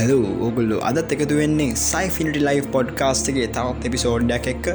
හැලු 0.00 0.18
ඔගුල්ලු. 0.46 0.76
අදත් 0.88 1.12
එකතු 1.14 1.34
වෙන්නේ 1.40 1.70
සයිෆිනිටි 1.84 2.40
ලයි් 2.48 2.60
පොඩ්කාස්ටගේ 2.74 3.48
තවත් 3.56 3.88
එපිසෝඩ්ඩක් 3.88 4.46
එක්ක 4.52 4.66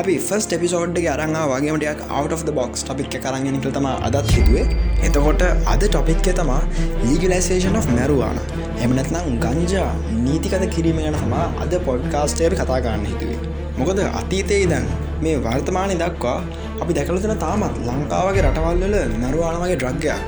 අපි 0.00 0.14
ෆස් 0.26 0.46
එපිසෝඩ්ගේ 0.56 1.08
අරංවා 1.14 1.44
වගේමටයක් 1.52 2.00
out 2.18 2.32
of 2.36 2.42
the 2.48 2.54
box 2.58 2.84
topic 2.86 3.08
කරගෙනනික 3.14 3.68
තම 3.76 3.88
අදත් 4.08 4.32
හිතුවේ. 4.36 4.66
එතකොට 5.08 5.44
අද 5.74 5.82
ටොපික්ක 5.86 6.28
තමා 6.40 6.60
ලීගලයිසේෂන් 7.04 7.78
of 7.80 7.88
මැරුවාන 7.96 8.38
එමනැත්නම් 8.86 9.38
ගංජා 9.44 9.90
නීතිකත 10.26 10.66
කිරීම 10.76 11.00
ගැන 11.04 11.18
තමා 11.24 11.46
අද 11.64 11.74
පොඩ්කාස්ටේර 11.88 12.52
කතා 12.60 12.80
ගන්න 12.86 13.08
හිතුවේ. 13.12 13.40
මොකද 13.80 14.04
අතීතයේ 14.20 14.68
දැන් 14.74 14.86
මේ 15.24 15.36
වර්තමානය 15.46 15.96
දක්වා 16.04 16.38
අපි 16.82 16.92
දැකලතන 16.98 17.34
තාමත් 17.46 17.82
ලංකාවගේ 17.88 18.46
රටවල්වල 18.46 18.96
මැරුවානමගේ 19.22 19.80
ද්‍රග්ගයක් 19.82 20.22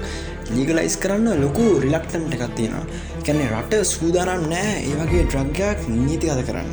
ලීගලයිස් 0.55 0.97
කරන්න 1.03 1.43
ලොකු 1.45 1.67
රිලක්ටන්ට 1.85 2.35
එකත්තියෙන 2.37 2.75
කැනෙ 3.27 3.45
රට 3.53 3.83
සූදානම් 3.93 4.49
නෑ 4.53 4.73
ඒවගේ 4.89 5.23
ද්‍රග්ගයක් 5.33 5.87
නීතිගත 5.99 6.43
කරන්න. 6.49 6.71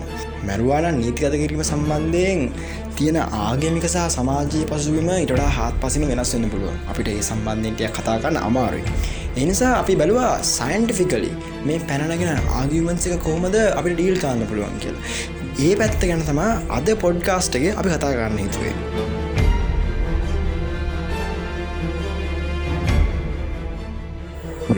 මැරුවාන 0.48 0.98
නීතිගත 1.02 1.36
කිරීම 1.42 1.64
සම්බන්ධයෙන් 1.70 2.42
තියෙන 2.98 3.18
ආගමික 3.42 3.86
සහ 3.90 4.06
සමාජය 4.16 4.62
පසුවීම 4.72 5.10
ඉටඩා 5.16 5.50
හත් 5.58 5.74
පසින 5.84 6.06
වෙනස් 6.12 6.34
වෙන්න 6.36 6.50
පුළුව 6.54 6.90
අපිට 6.92 7.12
ඒ 7.14 7.22
සම්බන්ධයටය 7.30 7.92
කතාගන්න 7.98 8.40
අමාරුයි. 8.48 8.96
එනිසා 9.44 9.74
අපි 9.82 10.00
බැලවා 10.02 10.32
සයින්ටිෆිකලි 10.56 11.32
මේ 11.68 11.80
පැනගෙන 11.92 12.50
ආගියමන්සික 12.60 13.16
කොහොමද 13.28 13.60
අපිට 13.80 13.96
ඩීල් 14.00 14.18
කාන්න 14.26 14.44
පුළුවන් 14.50 14.82
කියල. 14.86 14.98
ඒ 15.68 15.76
පැත්ත 15.80 16.02
ගැන 16.10 16.26
තමා 16.32 16.52
අද 16.80 16.90
පොඩ්කාස්ටගේ 17.06 17.78
අපි 17.80 17.96
කතා 17.96 18.14
කරන්න 18.18 18.44
හිතුවේ. 18.46 18.76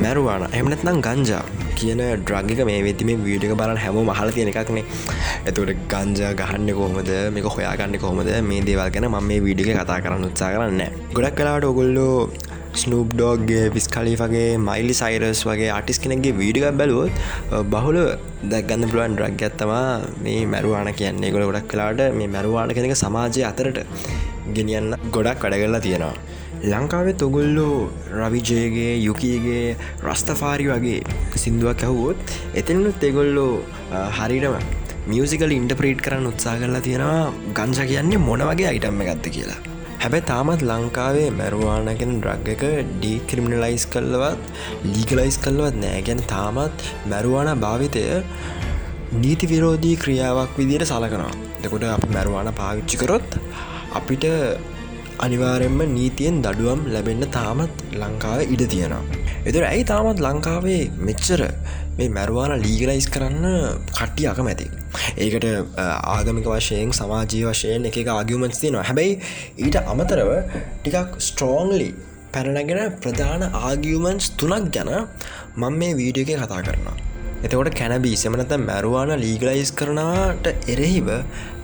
මැරුවාන. 0.04 0.46
එමනත්නම් 0.60 1.00
ගංජා 1.08 1.44
කියන 1.80 2.02
ඩ්‍රගික 2.26 2.62
මේ 2.70 2.80
වෙතිම 2.88 3.10
වීඩික 3.28 3.54
බලන් 3.62 3.80
හැම 3.84 3.98
මහල 4.10 4.30
තියෙන 4.36 4.52
එකක්නේ 4.54 4.86
එතුට 5.50 5.72
ගංජ 5.94 6.22
ගහන්න 6.42 6.70
කොහොමද? 6.80 7.12
මේක 7.36 7.50
හොයාගන්න 7.56 7.98
කොහොමද? 8.04 8.32
මේ 8.52 8.62
දේවල් 8.70 8.90
ගැන 8.96 9.10
ම 9.14 9.18
මේ 9.32 9.42
වීඩික 9.48 9.74
කතා 9.82 10.00
කරන්න 10.06 10.30
උත්සා 10.30 10.54
කරන්න 10.56 10.82
ගොඩක් 11.18 11.38
කලාට 11.40 11.68
ඔගොල්ලෝ 11.72 12.16
ස්නූප් 12.82 13.14
ඩෝග්ගේ 13.14 13.64
විස්කලීගේ 13.76 14.50
මයිලි 14.68 14.96
සයිරස් 15.02 15.40
වගේ 15.50 15.70
ආටිස් 15.76 16.00
කෙනෙක්ගේ 16.04 16.34
වීඩික 16.42 16.66
බැලුවොත් 16.82 17.12
බහුල 17.74 17.98
දැක්ගන්න 18.52 18.90
පුළුවන් 18.92 19.16
ඩ්‍රක් 19.18 19.42
ඇත්තමා 19.48 19.86
මේ 20.26 20.42
මැරුවාන 20.54 20.92
කියන්නේ. 21.00 21.32
ගොඩ 21.36 21.48
ගොඩක් 21.50 21.70
කලාට 21.74 22.02
මේ 22.20 22.30
මැරුවාන 22.36 22.76
කෙනෙක 22.78 22.94
සමාජය 23.04 23.42
අතරට 23.52 23.80
ගෙනියන්න 24.58 24.94
ගොඩක් 25.16 25.42
වැඩගල්ලා 25.46 25.82
තියෙනවා. 25.88 26.14
ලංකාවේ 26.64 27.14
තොගොල්ලෝ 27.14 27.90
රවිජයගේ 28.12 28.92
යුකීගේ 29.06 29.78
රස්තෆාරි 30.08 30.66
වගේ 30.70 31.00
සිින්දුවක් 31.44 31.84
ඇහුවොත් 31.88 32.34
එතනුත් 32.62 33.04
එගොල්ලෝ 33.10 33.54
හරිටම 34.18 34.56
මියසිකල් 35.12 35.54
ඉන්ටප්‍රීට් 35.58 36.02
කරන්න 36.06 36.28
උත්සා 36.32 36.56
කරලා 36.62 36.82
තියෙනවා 36.88 37.22
ගංජ 37.60 37.86
කියන්නේ 37.92 38.20
මොන 38.28 38.44
වගේ 38.50 38.68
අයිටම්ම 38.72 39.04
ගත්ත 39.08 39.32
කියලා. 39.36 39.60
හැබැ 40.02 40.22
තාමත් 40.32 40.66
ලංකාවේ 40.70 41.30
මැරුවානගෙන 41.38 42.12
ඩ්‍රග් 42.24 42.50
එක 42.56 42.66
ඩීක්‍රිමිනලයිස් 42.90 43.86
කල්ලවත් 43.94 44.44
ලීගලයිස් 44.94 45.38
කල්ලවත් 45.46 45.78
නෑ. 45.84 46.02
ගැන 46.08 46.24
තාමත් 46.34 46.84
මැරුවාන 47.14 47.52
භාවිතය 47.66 48.04
නීති 49.22 49.52
විරෝධී 49.54 49.96
ක්‍රියාවක් 50.04 50.60
විදියට 50.60 50.92
සලකනවා. 50.92 51.32
දෙකොට 51.64 51.88
අප 51.94 52.04
මැරුවාන 52.18 52.52
පාවිච්චිකරොත් 52.60 53.40
අපිට 54.00 54.28
අනිවාරෙන්ම 55.26 55.80
නීතියෙන් 55.96 56.36
දඩුවම් 56.46 56.82
ලැබෙන්න 56.94 57.24
තාමත් 57.36 57.82
ලංකාව 58.02 58.52
ඉඩ 58.54 58.64
තියෙනවා. 58.74 59.04
එතුර 59.50 59.64
ඇයි 59.70 59.84
තාමත් 59.92 60.20
ලංකාවේ 60.26 60.84
මෙච්චර 61.08 61.42
මේ 61.98 62.10
මැරවාන 62.18 62.54
ලීගලයිස් 62.66 63.08
කරන්න 63.16 63.48
කට්ටිය 63.98 64.28
අකමැති. 64.32 64.68
ඒකට 65.24 65.48
ආගමික 66.16 66.48
වශයෙන් 66.54 66.94
සමාජී 67.00 67.44
වශයෙන් 67.50 67.90
එක 67.90 67.98
ආගියමන්ස් 68.16 68.62
තියනවා 68.64 68.86
හැබැයි 68.90 69.20
ඊට 69.66 69.78
අමතරව 69.94 70.32
ටිකක් 70.84 71.20
ස්ට්‍රෝන්ලි 71.28 71.90
පැරණගෙන 72.34 72.82
ප්‍රධාන 73.04 73.46
ආගියමන්ස් 73.66 74.32
තුනක් 74.40 74.72
ගැන 74.76 74.92
මං 75.62 75.80
මේ 75.82 75.94
වීඩියෝ 76.02 76.36
එක 76.38 76.44
කතා 76.46 76.64
කරනවා. 76.68 76.98
එතකොට 77.46 77.76
කැනබී 77.82 78.16
සෙමනත 78.24 78.54
මැරුවාන 78.70 79.12
ලීගලයිස් 79.26 79.72
කරනවාට 79.80 80.48
එරෙහිව 80.74 81.08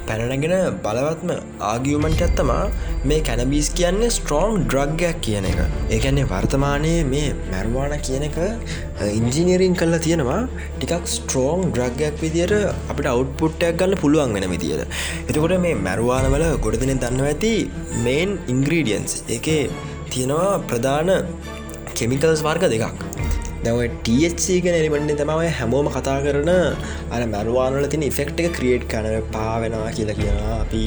පැනනගෙන 0.08 0.54
බලවත්ම 0.86 1.32
ආගියමන්ට 1.70 2.22
ඇත්තමා 2.26 2.64
මේ 3.10 3.20
කැනබිස් 3.30 3.70
කියන්නේ 3.80 4.10
ස්ට්‍රෝං 4.18 4.54
ඩ්‍රග්ගයක් 4.64 5.18
කියන 5.26 5.48
එක. 5.52 5.60
ඒකැන්නේ 5.96 6.28
වර්තමානයේ 6.34 7.00
මේ 7.14 7.30
මැරවාන 7.52 7.96
කියන 8.08 8.26
එක 8.30 8.38
ඉංජිනීරින් 9.20 9.76
කල්ලා 9.82 10.02
තියෙනවා. 10.06 10.40
ටිකක් 10.78 11.10
ස්ට්‍රෝං 11.16 11.66
ඩ්‍රග්ගයක් 11.72 12.22
විදියට 12.24 12.56
අපිට 12.92 13.12
අවට්පුට්ටයක් 13.14 13.82
ගන්න 13.82 14.02
පුළුවන් 14.04 14.38
වෙන 14.38 14.48
විදියට. 14.54 14.86
එතකොට 15.30 15.58
මේ 15.66 15.76
මැරවානවල 15.88 16.48
ගොඩදින 16.68 17.02
දන්න 17.04 17.28
ඇති 17.32 17.54
මේන් 18.08 18.40
ඉංග්‍රීඩියන්ස් 18.56 19.22
එක 19.38 19.50
තියෙනවා 20.14 20.52
ප්‍රධාන 20.72 21.12
කෙමිකල්ස් 21.98 22.42
වර්ග 22.48 22.66
දෙකක්. 22.76 23.15
දැව 23.66 23.80
ටC 24.00 24.58
ගෙනනිබන්නේ 24.64 25.18
තමයි 25.18 25.52
හැමෝම 25.58 25.88
කතා 25.90 26.18
කරන 26.26 26.52
අර 27.12 27.22
මැරවානල 27.28 27.88
තින 27.94 28.06
ෆෙක්ට 28.18 28.42
එක 28.42 28.50
ක්‍රියට් 28.58 28.84
කන 28.92 29.08
පාවෙනවා 29.32 29.92
කියලා 29.92 30.18
කියලා 30.20 30.56
අපි 30.58 30.82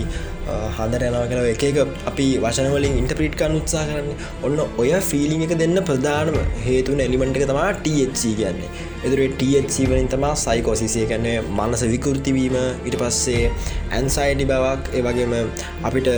හදර 0.77 1.03
යනවා 1.07 1.25
කල 1.31 1.41
එක 1.47 1.65
එක 1.65 1.79
අපි 2.11 2.27
වශනවලින් 2.43 2.99
ඉන්ටප්‍රීට් 3.01 3.35
කන්න 3.41 3.57
උත්සා 3.61 3.85
කරන්න. 3.89 4.13
ඔන්න 4.43 4.61
ඔය 4.77 4.93
ෆිලිං 5.03 5.43
එක 5.47 5.55
දෙන්න 5.63 5.81
ප්‍රධානම 5.89 6.39
හේතුන 6.67 7.03
එලිමෙන්ට් 7.07 7.41
එක 7.41 7.49
තමා 7.51 7.73
THC 7.81 8.23
කියන්නේ. 8.39 8.71
එදුර 9.01 9.21
THC 9.41 9.89
වලින් 9.91 10.09
තමා 10.09 10.35
සයිකෝසිසිය 10.37 11.09
කන්නේ 11.11 11.37
මනස 11.49 11.85
විකෘතිවීම 11.95 12.57
ඉට 12.85 12.97
පස්සේ 13.03 13.43
ඇන්සයිඩි 13.93 14.49
බවක් 14.53 14.95
ඒවගේම 14.95 15.35
අපිට 15.83 16.15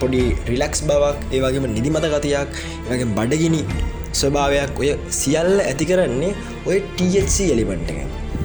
පොඩි 0.00 0.22
රිලක්ස් 0.50 0.84
බවක් 0.84 1.32
ඒවගේම 1.32 1.66
නිදිමත 1.72 2.06
ගතියක් 2.14 2.62
ඒවගේ 2.84 3.12
බඩගිනි 3.18 3.64
ස්වභාවයක් 4.12 4.80
ඔය 4.80 4.90
සියල්ල 5.10 5.60
ඇති 5.62 5.88
කරන්නේ 5.90 6.32
ඔය 6.66 6.78
THC 6.96 7.50
එලිමෙන්ට් 7.54 7.92
එක 7.92 8.00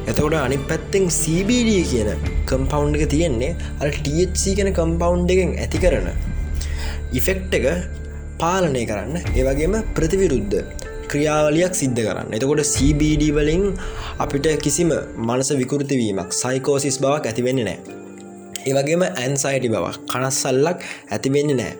එතකොට 0.07 0.35
අනි 0.39 0.57
පැත්තෙන් 0.69 1.05
CBD 1.11 1.72
කියන 1.91 2.11
කම්පවන්් 2.47 2.97
එක 2.97 3.05
තියෙන්නේ 3.13 3.51
අ 3.79 3.91
THC 3.97 4.56
කෙන 4.57 4.72
කම්පවන්් 4.73 5.29
එකෙන් 5.29 5.56
ඇති 5.57 5.83
කරන 5.83 6.09
ඉෆෙක්් 7.13 7.41
එක 7.51 7.66
පාලනය 8.39 8.83
කරන්න 8.85 9.16
ඒවගේම 9.33 9.75
ප්‍රතිවිරුද්ධ 9.95 10.59
ක්‍රියාවලියක් 11.07 11.73
සිද්ධ 11.73 12.00
කරන්න. 12.00 12.33
එතකොට 12.33 12.63
CBD 12.66 13.31
වලින් 13.31 13.63
අපිට 14.19 14.47
කිසිම 14.61 14.91
මනස 15.19 15.50
විකෘතිවීමක් 15.61 16.31
සයිකෝසිස් 16.33 17.00
බවක් 17.00 17.31
ඇතිවෙන්නේ 17.31 17.66
නෑ 17.66 17.79
ඒවගේම 18.67 19.03
ඇන්සයිටි 19.06 19.72
බවක් 19.73 20.03
කනස්සල්ලක් 20.11 20.83
ඇතිවෙන්නේ 21.09 21.57
නෑ 21.61 21.73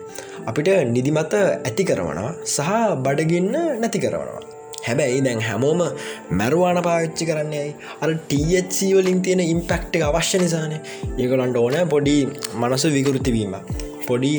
අපිට 0.48 0.68
නිදිමත 0.94 1.34
ඇති 1.38 1.82
කරවනවා 1.88 2.30
සහ 2.54 2.70
බඩගන්න 3.04 3.56
නැති 3.82 3.98
කරවනවා. 4.04 4.40
හැබැයි 4.86 5.20
දැන් 5.26 5.40
හැමෝම 5.48 5.80
මැරුවාන 6.40 6.78
පාවිච්චි 6.86 7.24
කරන්නේ 7.30 7.66
අර 8.02 8.10
THC 8.30 8.78
වලින් 8.96 9.18
තියෙන 9.24 9.42
ඉම්පෙක්් 9.54 9.84
එක 9.96 10.04
අවශ්‍ය 10.08 10.38
නිසාන. 10.44 10.74
ඒගොලන්ට 11.20 11.58
ඕන 11.62 11.76
පොඩි 11.94 12.16
මනස 12.60 12.84
විකෘතිවීම 12.96 13.54
පොඩි 14.08 14.32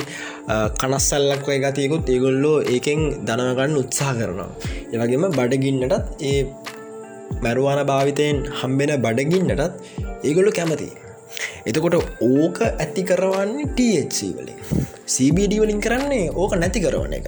කනස්සල්ලක් 0.81 1.45
ඔය 1.51 1.59
ගතයකුත් 1.65 2.09
ඒගොල්ලෝ 2.15 2.57
ඒකෙන් 2.75 3.01
දනගන්න 3.27 3.77
උත්සාහ 3.83 4.13
කරනවා. 4.19 4.49
එවගේම 4.93 5.27
බඩගින්නටත් 5.37 6.25
ඒ 6.29 6.39
මැරුවාන 7.43 7.81
භාවිතයෙන් 7.91 8.39
හම්බෙන 8.61 8.93
බඩගින්නටත් 9.05 9.73
ඒගොල්ලු 10.27 10.53
කැමති 10.59 10.89
එතකොට 11.65 11.95
ඕක 12.29 12.57
ඇති 12.65 13.01
කරවන්නේ 13.09 13.69
THC 13.77 14.19
වලින් 15.09 15.38
CBD 15.39 15.59
වලින් 15.59 15.81
කරන්නේ 15.81 16.29
ඕක 16.33 16.53
නැති 16.56 16.79
කරවන 16.79 17.13
එක. 17.13 17.27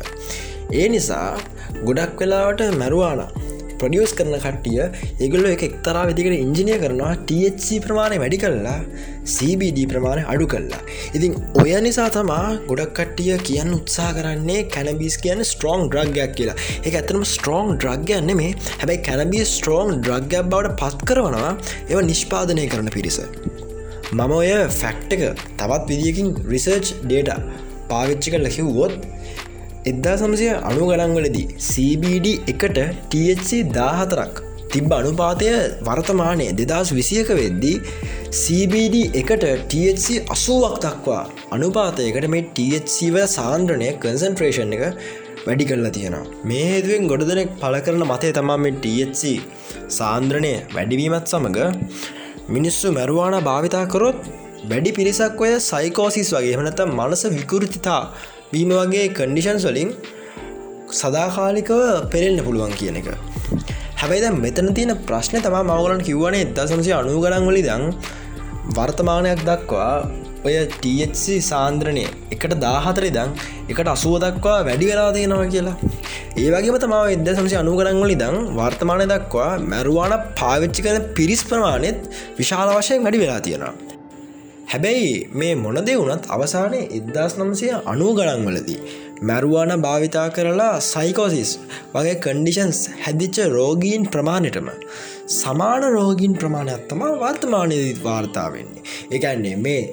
ඒ 0.72 0.88
නිසා 0.90 1.38
ගොඩක් 1.86 2.22
වෙලාවට 2.22 2.78
මැරුවාන 2.78 3.22
ප්‍රඩියස් 3.80 4.14
කරන 4.14 4.36
කට්ටිය 4.38 4.82
ඒගොල්ල 5.26 5.46
එක 5.52 5.64
එක්තරා 5.68 6.04
වෙදිකට 6.10 6.36
ඉංජිනය 6.38 6.76
කරනවා 6.84 7.14
THC 7.30 7.80
ප්‍රමාණය 7.86 8.20
වැඩි 8.24 8.38
කල්ලා 8.44 8.76
CBD 9.26 9.88
ප්‍රමාණය 9.94 10.26
අඩු 10.34 10.46
කල්ලා 10.54 10.82
ඉතින් 11.18 11.34
ඔය 11.62 11.74
නිසා 11.88 12.10
තමා 12.18 12.60
ගොඩක් 12.70 12.94
කට්ටිය 13.00 13.38
කියන්න 13.48 13.74
උත්සා 13.80 14.12
කරන්නේ 14.18 14.68
කැනබිස් 14.76 15.18
කියන්න 15.24 15.42
ස්ට්‍රෝං 15.44 15.90
ඩ්‍රග්ගයක් 15.90 16.36
කියලා. 16.38 16.58
එක 16.86 16.94
ඇතනම 16.94 17.26
ස්ට්‍රෝං 17.26 17.74
ඩ්‍රග්ගයන්න 17.78 18.32
මේ 18.42 18.54
හැබැයි 18.82 19.02
කැනබී 19.10 19.44
ස්ට්‍රෝං 19.56 19.98
ඩ්‍රග්ගයක් 19.98 20.54
බවට 20.54 20.78
පත් 20.84 21.10
කරවනවා 21.10 21.52
ඒව 21.90 22.06
නිෂ්පාදනය 22.12 22.70
කරන 22.70 22.94
පිරිස. 22.98 23.20
මම 24.14 24.32
ඔය 24.38 24.54
ෆැක්ට 24.70 25.14
එක 25.18 25.22
තවත් 25.58 25.84
විදිියකින් 25.90 26.32
රිසර්ච් 26.54 26.96
ඩේට 27.10 27.71
පාවිච්චි 27.92 28.36
කල 28.36 28.48
කිව්වොත් 28.58 28.96
එදදා 29.92 30.16
සමසය 30.18 30.48
අනු 30.70 30.84
ගණන්වලදී 30.90 31.48
CBD 31.70 32.28
එකට 32.54 32.80
THC 33.12 33.52
දාහතරක් 33.78 34.34
තිබ්බ 34.74 34.92
අනුපාතය 34.98 35.48
වර්තමානය 35.88 36.46
දෙදස් 36.60 36.90
විසියක 36.98 37.30
වෙද්දී 37.40 37.78
CBD 38.42 38.98
එකට 39.22 39.46
THC 39.72 40.08
අසුවක් 40.36 40.76
දක්වා 40.86 41.24
අනුපාතයකට 41.52 42.28
මේ 42.34 42.46
THCව 42.58 43.26
සාන්ද්‍රණය 43.38 43.90
කන්සන්ට්‍රේෂන් 44.04 44.76
එක 44.78 44.84
වැඩි 45.46 45.66
කරලා 45.66 45.94
තියෙනවා. 45.98 46.26
මේ 46.46 46.66
හේතුවෙන් 46.72 47.10
ගොඩ 47.12 47.26
දෙනෙක් 47.32 47.52
පල 47.62 47.78
කරන 47.86 48.04
මතය 48.12 48.32
තමා 48.38 48.60
මේ 48.66 48.78
THC 48.84 49.24
සාන්ද්‍රණය 50.00 50.54
වැඩිවීමත් 50.76 51.34
සමඟ 51.34 51.60
මිනිස්සු 52.56 52.94
මැරුවාන 52.98 53.38
භාවිතා 53.50 53.86
කරොත් 53.96 54.22
වැඩි 54.70 54.92
පිරිසක් 54.92 55.42
ඔය 55.44 55.52
සයිකෝසිස් 55.62 56.30
වගේ. 56.36 56.56
හනත 56.58 56.80
මනස 56.88 57.24
විකෘතිතා 57.36 58.02
වීම 58.54 58.72
වගේ 58.80 59.06
කන්ඩිෂන්ස් 59.18 59.66
වලින් 59.66 59.92
සදාකාලිකව 60.92 61.80
පෙරෙල්න්න 62.14 62.44
පුළුවන් 62.48 62.74
කියන 62.80 62.98
එක. 63.02 63.10
හැබැයිද 64.02 64.42
මෙතන 64.46 64.74
තියෙන 64.78 64.94
ප්‍රශ්න 65.08 65.38
තමා 65.46 65.64
මවගලන් 65.64 66.04
කිව්වනේ 66.08 66.44
එදා 66.48 66.68
සමසය 66.68 66.92
අනු 66.94 67.22
ගරන් 67.24 67.48
වලි 67.50 67.64
දං 67.68 67.86
වර්තමානයක් 68.78 69.42
දක්වා 69.50 69.94
ඔය 70.46 70.56
THC 70.76 71.38
සාන්ද්‍රණය 71.42 72.06
එකට 72.32 72.54
දාහතර 72.66 73.06
දං 73.18 73.32
එකට 73.70 73.88
අසුව 73.88 74.16
දක්වා 74.24 74.58
වැඩි 74.68 74.90
වෙලා 74.92 75.10
තියෙනවා 75.12 75.48
කියලා. 75.54 75.78
ඒවගේ 76.38 76.82
තමාව 76.84 77.14
එද 77.16 77.30
සමසි 77.36 77.58
අනුගරංවලි 77.62 78.16
දං 78.16 78.38
වර්තමානය 78.60 79.08
දක්වා 79.14 79.52
මැරුවාන 79.72 80.14
පාවිච්චි 80.42 80.86
කන 80.86 81.08
පිරිස් 81.18 81.44
ප්‍රමාණයත් 81.44 82.00
විශාල 82.38 82.70
වශයෙන් 82.78 83.04
වැඩි 83.04 83.24
වෙලා 83.24 83.42
තියෙනවා. 83.48 83.91
හැබැයි 84.72 85.16
මේ 85.34 85.54
මොනදේ 85.56 85.96
වුනත් 86.02 86.28
අවසානය 86.30 86.78
එදදාස් 86.98 87.34
නම්සය 87.40 87.70
අනූ 87.86 88.12
ගණන්වලදී. 88.14 88.78
මැරුවාන 89.22 89.74
භාවිතා 89.82 90.28
කරලා 90.30 90.76
සයිකෝසිස් 90.84 91.52
වගේ 91.94 92.16
කන්ඩිෂන්ස් 92.16 92.80
හැදිච්ච 93.02 93.40
රෝගීන් 93.48 94.06
ප්‍රමාණයටම 94.14 94.70
සමාන 95.34 95.86
රෝගීන් 95.90 96.34
ප්‍රමාණයක්ත්තමා 96.34 97.12
වර්තමානයදී 97.20 98.00
වාර්තාාවවෙන්නේ. 98.04 98.84
එකන්නේ 99.12 99.56
මේ 99.58 99.84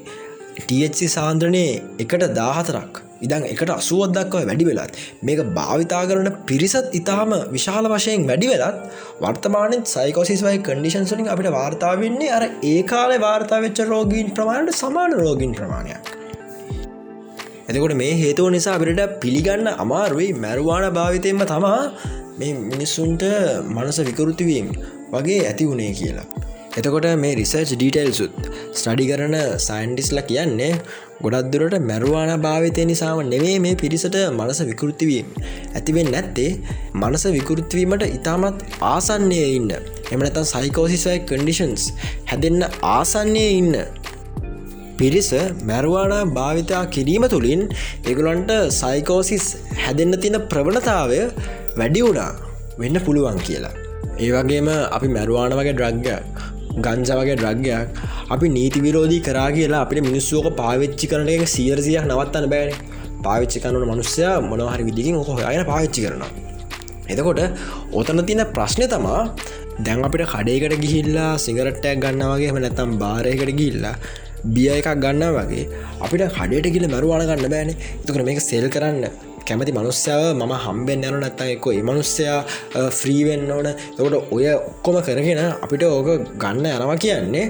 THC 0.60 1.08
සාන්ද්‍රණය 1.08 1.66
එකට 1.98 2.24
දාහතරක් 2.34 3.02
ඉදං 3.20 3.44
එකට 3.44 3.70
අසුවත් 3.70 4.12
දක්ව 4.12 4.44
වැඩි 4.44 4.64
වෙලත්. 4.64 4.92
මේක 5.22 5.40
භාවිතා 5.54 6.02
කරන 6.08 6.28
පිරිසත් 6.46 6.86
ඉතාම 6.92 7.32
විශාල 7.52 7.86
වශයෙන් 7.86 8.26
වැඩි 8.26 8.48
වෙලත් 8.48 8.78
වර්තමානෙත් 9.20 9.84
සයිකෝසිස් 9.86 10.42
වයි 10.42 10.58
කඩිෂන්සලින් 10.60 11.28
අපිට 11.28 11.50
වාර්තාාවන්නේ 11.50 12.30
අර 12.30 12.44
ඒ 12.64 12.78
කාල 12.84 13.12
වාර්තා 13.18 13.60
වෙච්ච 13.60 13.82
රෝගීන් 13.86 14.30
ප්‍රමාණයට 14.30 14.80
සමාන 14.82 15.12
රෝගීන් 15.14 15.54
ප්‍රමාණයක්. 15.54 16.04
එතකොට 17.68 17.94
මේ 17.94 18.12
හේතුව 18.14 18.46
නිසා 18.48 18.76
අපිට 18.76 19.02
පිළිගන්න 19.20 19.66
අමාරුවයි 19.76 20.28
මැරවාන 20.36 20.86
භාවිතයෙන්ම 20.92 21.42
තමා 21.44 21.80
මේ 22.38 22.52
මිනිස්සුන්ට 22.64 23.24
මනස 23.68 23.98
විකෘතිවීම් 24.00 24.68
වගේ 25.12 25.40
ඇති 25.46 25.66
වුණේ 25.66 25.92
කියලා. 25.92 26.28
එතකොට 26.76 27.06
මේ 27.16 27.34
රිසර්ච් 27.34 27.70
ඩීටයිල්සුත් 27.72 28.34
ස්ටඩි 28.72 29.04
කරන 29.10 29.36
සයින්ටිස්ල 29.58 30.20
කියන්නේ 30.22 30.72
ගොඩක්දුරට 31.22 31.76
මැරුවාන 31.82 32.32
භාවිතය 32.40 32.82
නිසාම 32.84 33.20
නෙවේ 33.30 33.54
මේ 33.58 33.74
පිරිසට 33.74 34.16
මනස 34.30 34.60
විකෘතිවීම 34.62 35.28
ඇතිවෙන් 35.74 36.10
නැත්තේ 36.14 36.50
මනස 36.94 37.24
විකෘතිවීමට 37.36 38.04
ඉතාමත් 38.08 38.60
ආසන්නේ 38.90 39.46
ඉන්න. 39.56 39.72
එමනතන් 40.12 40.46
සයිකෝසිසයි 40.46 41.16
කන්ඩිෂන්ස් 41.30 41.86
හැදෙන්න 42.30 42.62
ආසන්නේ 42.90 43.48
ඉන්න. 43.52 43.74
පිරිස 44.98 45.30
මැරුවාන 45.62 46.34
භාවිතා 46.34 46.84
කිරීම 46.88 47.26
තුළින් 47.28 47.64
එගුලන්ට 48.04 48.52
සයිකෝසිස් 48.72 49.46
හැදෙන්න 49.84 50.20
තින 50.24 50.38
ප්‍රවණතාවය 50.52 51.20
වැඩි 51.78 52.04
වුණා. 52.06 52.30
වෙන්න 52.80 52.98
පුළුවන් 53.00 53.40
කියලා. 53.40 53.74
ඒ 54.18 54.30
වගේම 54.34 54.70
අපි 54.90 55.08
මැරුවාන 55.08 55.52
වගේ 55.52 55.76
ද්‍රග්ගයක් 55.80 56.57
ගංජ 56.86 57.10
වගේ 57.20 57.36
ද්‍රග්ගයක් 57.40 57.86
අපි 58.34 58.46
නීති 58.56 58.84
විරෝධී 58.86 59.22
කරා 59.28 59.48
කියලා 59.56 59.82
අපිට 59.84 60.06
මිනිස්සුවක 60.08 60.48
පාවිච්චි 60.60 61.06
කරන 61.12 61.28
එක 61.34 61.44
සියරසියක් 61.54 62.04
නවත්තන්න 62.10 62.46
බෑන. 62.52 62.70
පාවිච්චි 63.26 63.58
කනුන 63.62 63.84
මනුස්සය 63.90 64.26
මොනහරි 64.50 64.82
විදිකින් 64.88 65.16
හො 65.28 65.32
අයන 65.50 65.62
පාවිච්චි 65.70 66.00
කරනවා. 66.04 66.30
එතකොට 67.12 67.40
ඔතන 67.98 68.20
තින 68.28 68.42
ප්‍රශ්නය 68.56 68.86
තමා 68.94 69.20
දැන් 69.86 70.04
අපිට 70.08 70.24
කඩේකට 70.32 70.74
ගිහිල්ලා 70.84 71.30
සිගරට්ටයක් 71.44 71.98
ගන්න 72.04 72.24
වගේ 72.32 72.62
නැතම් 72.64 72.90
බාරයකට 73.02 73.52
ගිල්ලා 73.60 73.94
බිය 74.54 74.68
එකක් 74.74 74.88
ගන්න 75.04 75.24
වගේ 75.36 75.64
අපිට 76.04 76.24
කඩට 76.36 76.74
ගිල 76.74 76.84
මරුවාන 76.94 77.24
ගන්න 77.30 77.50
බෑන. 77.54 77.70
තුකර 78.06 78.22
මේක 78.28 78.40
සෙල් 78.50 78.66
කරන්න 78.74 79.04
කැමති 79.48 79.72
මනුස්්‍යාව 79.72 80.22
මම 80.34 80.54
හම්බෙන් 80.64 81.04
යනු 81.08 81.18
නැත්තයෙකෝ 81.24 81.72
ඒ 81.72 81.82
මනුස්්‍යයා 81.82 82.38
ෆ්‍රීවෙන්න 82.90 83.50
ඕන. 83.50 83.68
තකොට 83.96 84.16
ඔය 84.30 84.46
ඔක්කොම 84.54 84.96
කරගෙන 85.02 85.42
අපිට 85.64 85.82
ඕක 85.88 86.08
ගන්න 86.42 86.66
යනවා 86.68 86.98
කියන්නේ 86.98 87.46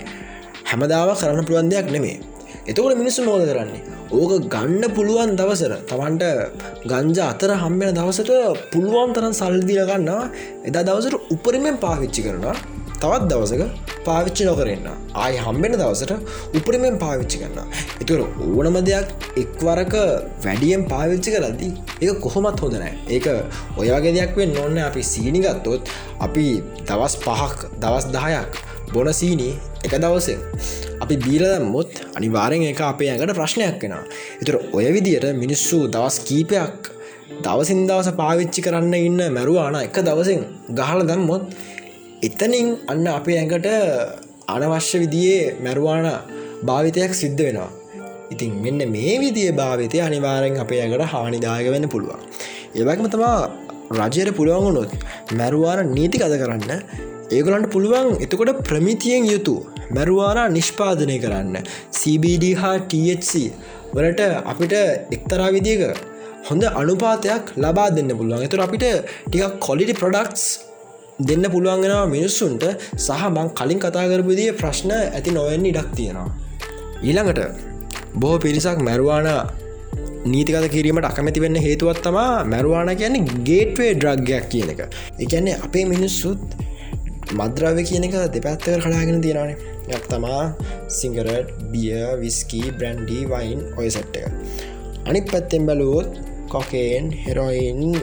හැමදාව 0.71 1.15
කරන්න 1.21 1.47
පුළුවන් 1.47 1.71
දෙයක් 1.71 1.89
නෙමේ 1.91 2.19
එතකොට 2.67 2.99
මිනිස්සු 3.01 3.25
මෝද 3.25 3.43
කරන්නේ? 3.49 3.81
ඕක 4.13 4.33
ගන්න 4.53 4.83
පුළුවන් 4.97 5.31
දවසර 5.39 5.73
තමන්ට 5.89 6.25
ගංජ 6.85 7.19
අතර 7.25 7.53
හම්බෙන 7.63 7.95
දවසට 7.97 8.33
පුළුවන් 8.73 9.15
තරන් 9.17 9.37
සල්දිල 9.39 9.81
ගන්නවා. 9.91 10.27
එදා 10.69 10.85
දවසට 10.85 11.33
උපරිමෙන් 11.35 11.79
පාවිච්චි 11.79 12.27
කරනවා. 12.27 12.57
තවත් 13.03 13.29
දවසක 13.31 13.63
පාවිච්චි 14.05 14.45
නොකරන්න 14.49 14.87
ආය 15.15 15.35
හම්බෙන 15.39 15.75
දවසට 15.75 16.13
උපරිමෙන් 16.59 16.97
පාවිච්චි 17.03 17.41
කරන්න 17.43 17.69
එතුර 18.03 18.21
ඕනම 18.47 18.79
දෙයක් 18.89 19.09
එක්වරක 19.43 19.95
වැඩියෙන් 20.45 20.83
පාවිච්චි 20.93 21.35
කරද්දි 21.35 21.69
ඒ 22.01 22.15
කොහොමත් 22.25 22.65
හොඳනෑ 22.65 22.93
ඒක 23.09 23.29
ඔයගේ 23.79 24.15
දෙයක් 24.19 24.35
වෙන් 24.39 24.53
නොන්න 24.59 24.83
අපි 24.85 25.05
සීනිගත්තොත් 25.13 25.95
අපි 26.21 26.47
දවස් 26.83 27.17
පහක් 27.25 27.73
දවස් 27.79 28.11
දහයක් 28.17 28.61
බොන 28.93 29.13
සීනී 29.13 29.55
එක 29.85 29.95
දවසෙන් 29.97 30.45
අපි 31.01 31.23
බීලදම්මුත් 31.25 31.91
අනිවාරෙන් 32.17 32.69
එක 32.69 32.81
අපේ 32.83 33.11
ඇඟට 33.13 33.39
ප්‍රශ්නයක් 33.39 33.83
වෙන 33.83 33.99
එතුර 34.43 34.57
ඔය 34.73 34.87
විදියට 34.97 35.27
මිනිස්සු 35.43 35.85
දවස් 35.89 36.17
කීපයක් 36.29 36.93
දවසින් 37.39 37.87
දවස 37.87 38.15
පාවිච්චි 38.19 38.65
කරන්න 38.65 38.95
ඉන්න 38.99 39.21
මැරුවාන 39.31 39.77
එක 39.81 39.99
දවසෙන් 40.03 40.41
ගහල 40.79 41.07
දැම්මොත් 41.11 41.45
එතනින් 42.23 42.69
අන්න 42.89 43.07
අපේ 43.09 43.37
ඇඟට 43.39 43.67
අනවශ්‍ය 44.49 44.99
විදියේ 44.99 45.55
මැරුවාන 45.63 46.07
භාවිතයක් 46.65 47.13
සිද්ධ 47.15 47.43
වෙනවා. 47.47 47.71
ඉතින් 48.31 48.51
මෙන්න 48.65 48.81
මේ 48.91 49.15
විදිය 49.21 49.51
භාවිතය 49.53 49.99
අනිවාරෙන් 50.01 50.57
අපේ 50.59 50.81
ඇඟට 50.83 51.13
හානිදායක 51.13 51.69
වෙන්න 51.75 51.89
පුළුවන්. 51.89 52.21
ඒවක්ම 52.75 53.07
තමා 53.07 53.37
රජයට 53.91 54.31
පුළුවන්ගුණොත් 54.37 54.91
මැරුවාන 55.33 55.95
නීති 55.95 56.19
කද 56.19 56.35
කරන්න 56.43 56.73
ඒගොලන්ට 57.31 57.71
පුළුවන් 57.71 58.09
එතකොට 58.25 58.63
ප්‍රමිතියෙන් 58.63 59.25
යුතු 59.25 59.55
මැරුවානා 59.91 60.49
නිෂ්පාදනය 60.49 61.17
කරන්න 61.19 61.57
CBD 61.93 62.55
හා 62.55 62.77
THC 62.91 63.33
වලට 63.95 64.31
අපිට 64.45 64.75
එක්තරා 65.17 65.51
විදික 65.51 65.83
හොඳ 66.49 66.65
අනුපාතයක් 66.73 67.55
ලබා 67.57 67.91
දෙන්න 67.91 68.17
පුළුවන් 68.19 68.47
එතුර 68.49 68.65
අපිට 68.67 68.87
ටිකක් 69.27 69.55
කොලිටි 69.61 70.01
ප්‍රඩක්ස් 70.03 70.47
දෙන්න 71.19 71.45
පුළුවන්ගෙනවා 71.55 72.07
මිනිස්සුන්ට. 72.07 72.65
සහ 72.97 73.23
මං 73.31 73.49
කලින් 73.59 73.81
කතාකරපුදිය 73.85 74.51
ප්‍රශ්න 74.61 74.93
ඇති 74.99 75.31
නොවෙන්න 75.39 75.67
ඉඩක් 75.71 75.91
තියෙනවා. 75.97 76.29
ඊළඟට 77.03 77.41
බොහෝ 78.15 78.39
පිරිසක් 78.45 78.79
මැරුවාන 78.89 79.29
නීතිකත 80.33 80.69
කිරීමට 80.75 81.09
අකමැති 81.11 81.43
වෙන්න 81.45 81.59
හේතුවත් 81.67 82.01
තමා 82.07 82.45
මැරුවාන 82.53 82.91
කියන්නේ 83.01 83.43
ගේට්වේ 83.49 83.91
ඩ්‍රග්ගයක් 83.95 84.49
කියන 84.53 84.71
එක. 84.75 84.81
එකන්නේ 85.25 85.57
අපේ 85.67 85.85
මිනිස්සුත් 85.95 86.41
මද්‍රාව 87.41 87.79
කියන 87.89 88.07
එක 88.09 88.17
දෙපැත්තක 88.35 88.83
කලාගෙන 88.85 89.21
තියෙනවානේ. 89.25 89.59
යක් 89.95 90.05
තමා 90.13 90.43
සිංගරට් 90.99 91.51
බිය 91.73 91.95
විස්කී 92.23 92.73
බ්‍රන්ඩි 92.79 93.21
වයින් 93.33 93.61
ඔය 93.79 93.89
සට්ට 93.91 94.17
එක. 94.21 94.33
අනික් 95.09 95.27
පැත්තෙන් 95.33 95.67
බැලුවොත් 95.69 96.11
කොකේන් 96.55 97.11
හෙරොයින් 97.25 97.99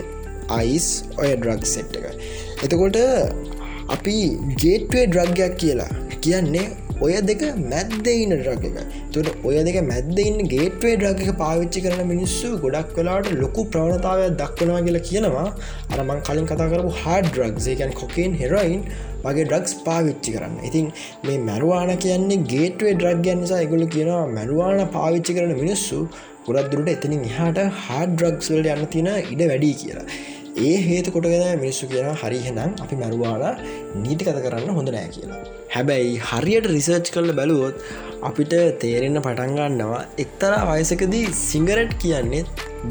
අයිස් 0.59 0.87
ඔය 1.21 1.29
ඩ්‍රග් 1.35 1.63
සෙට් 1.73 1.95
එක. 1.99 2.05
එතකොට 2.63 2.97
අපි 3.89 4.15
ගේට්වේ 4.63 5.05
ඩ්‍රග්ගයක් 5.07 5.55
කියලා 5.57 5.91
කියන්නේ 6.21 6.67
ඔය 7.03 7.15
දෙක 7.27 7.41
මැද්ද 7.71 8.07
ඉන්න 8.07 8.33
ඩ්‍රග 8.33 8.65
එක 8.69 8.75
තුට 9.13 9.45
ඔය 9.47 9.55
දෙක 9.67 9.77
මැද්ද 9.87 10.19
ඉන්න 10.23 10.37
ගේට්වේ 10.53 10.93
ඩ්‍රග 10.95 11.23
එක 11.23 11.31
පාවිච්චි 11.41 11.81
කරන 11.85 12.07
මිනිස්සු 12.11 12.51
ගොඩක් 12.63 12.93
වෙලාට 12.99 13.27
ලොකු 13.41 13.65
ප්‍රවණතාවයක් 13.73 14.37
දක්වනවා 14.41 14.83
කියලා 14.85 15.03
කියනවා. 15.09 15.47
අරමං 15.93 16.21
කලින් 16.27 16.47
කතා 16.51 16.69
කරපු 16.73 16.93
හාඩ 17.01 17.27
ඩ්‍රක්්ේකන් 17.29 17.91
කොකෙන් 18.01 18.37
හෙරයින් 18.41 18.85
වගේ 19.25 19.45
ඩ්‍රක්ස් 19.49 19.73
පාවිච්චි 19.87 20.35
කරන්න. 20.35 20.55
ඉතින් 20.69 20.87
මේ 21.25 21.37
මැරවාන 21.49 21.91
කියන්නේ 21.97 22.39
ගේට්වේ 22.53 22.95
ඩ්‍රග්යන් 22.95 23.43
නිසා 23.43 23.59
එකගුලු 23.65 23.89
කියනවා 23.97 24.23
මැරවාන 24.37 24.87
පාවිච්චි 24.95 25.37
කරන 25.39 25.53
මිනිස්සු 25.61 25.99
ගොඩක් 26.47 26.71
දුරට 26.71 26.95
එතනින් 26.95 27.27
එහාට 27.29 27.61
හාඩ 27.83 28.15
ඩ්‍රක්ස්වල්ට 28.15 28.73
යන්න 28.73 28.89
තියෙන 28.95 29.11
ඉඩ 29.33 29.45
වැඩි 29.51 29.73
කියලා. 29.83 30.07
ඒ 30.55 30.75
හේතු 30.79 31.11
කොටගෙන 31.13 31.59
මිනිස්සු 31.61 31.85
කියන 31.91 32.05
හරිහෙනම් 32.19 32.75
අපි 32.83 32.95
මැරුවාලා 32.99 33.53
නීති 34.03 34.25
කත 34.27 34.35
කරන්න 34.43 34.75
හොඳ 34.77 34.89
නෑ 34.95 35.07
කියලා. 35.15 35.39
හැබැයි 35.73 36.13
හරියට 36.27 36.67
රිසර්ච් 36.71 37.09
කරල 37.15 37.31
බැලුවොත් 37.39 37.81
අපිට 38.29 38.53
තේරෙන්න 38.83 39.19
පටන්ගන්නවා 39.25 40.01
එක්තරා 40.23 40.61
වයසකදී 40.69 41.23
සිංගරට් 41.39 41.91
කියන්නේ 42.03 42.43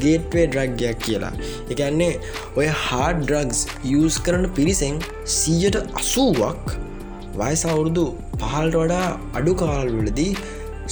ගේට්වේ 0.03 0.45
ඩ්‍රග්ගයක් 0.47 0.99
කියලා. 1.05 1.31
එකන්නේ 1.73 2.11
ඔය 2.59 2.67
හාඩ 2.83 3.23
ඩ්‍රග්ස් 3.23 3.61
යස් 3.93 4.19
කරන 4.27 4.45
පිරිසෙන් 4.57 4.99
සීයට 5.37 5.77
අසූුවක් 6.01 6.75
වයසවුරුදු 7.41 8.05
පහල්ට 8.43 8.77
වඩා 8.81 9.07
අඩු 9.39 9.55
කාල්වලදී 9.63 10.33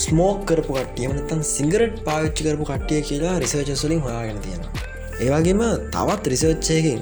ස්මෝක් 0.05 0.41
කරපු 0.49 0.79
කටිය 0.79 1.11
මනතන් 1.11 1.45
සිංගරට් 1.51 2.01
පාවිච්චි 2.09 2.47
කරපු 2.47 2.71
කට්ටිය 2.71 3.03
කියලා 3.11 3.35
රිසර්චස්ලින් 3.45 4.03
හොයාගෙන 4.07 4.41
තියෙනවා 4.47 4.91
ඒවගේම 5.15 5.61
තවත් 5.91 6.25
රිසර්ච්චයකින් 6.27 7.01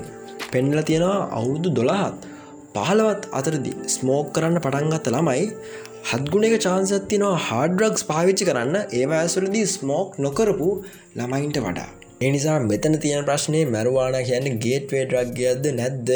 පෙන්ල 0.52 0.80
තියෙනවා 0.82 1.20
අවුරුදු 1.32 1.70
දොළහත් 1.70 2.26
පහලවත් 2.76 3.24
අතරදි 3.32 3.72
ස්මෝක් 3.88 4.28
කරන්න 4.36 4.58
පටන්ගත්ත 4.58 5.08
ළමයි 5.08 5.46
හත්ගුණක 6.04 6.56
චාන්සත් 6.58 7.08
තිනවා 7.08 7.38
හාඩරක්ස් 7.40 8.04
පාවිච්චි 8.04 8.48
කරන්න 8.50 8.76
ඒවඇසුලදී 8.92 9.66
ස්මෝක් 9.68 10.20
නොකරපු 10.20 10.70
ළමයින්ට 11.16 11.60
වඩා. 11.60 11.90
එනිසා 12.22 12.58
මෙතන 12.62 13.00
තියෙන 13.00 13.24
ප්‍රශ්නය 13.24 13.62
මැරවාන 13.68 14.18
කියන්න 14.22 14.60
ගේට්වේ 14.60 15.06
ඩ්‍රක්ගයක්ද 15.06 15.66
නැද්ද 15.72 16.12